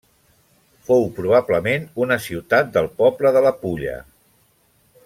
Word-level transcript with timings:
Fou 0.87 1.05
probablement 1.17 1.85
una 2.07 2.19
ciutat 2.29 2.75
del 2.79 2.91
poble 3.03 3.35
de 3.39 3.45
la 3.49 3.57
Pulla. 3.63 3.97